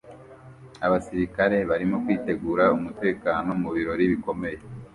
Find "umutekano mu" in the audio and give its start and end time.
2.77-3.69